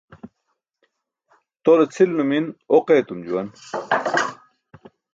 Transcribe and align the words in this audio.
Tole 1.63 1.85
cʰil 1.93 2.11
numin 2.17 2.45
oq 2.77 2.87
etum 2.99 3.19
juwan. 3.25 3.47